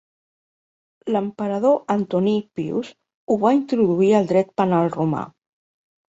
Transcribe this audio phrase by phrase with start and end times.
[1.15, 2.89] L'emperador Antoní Pius
[3.33, 5.21] ho va introduir al dret penal romà.